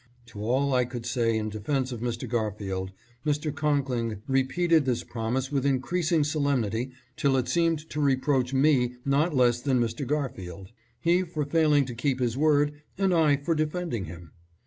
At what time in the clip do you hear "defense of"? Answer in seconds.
1.49-1.99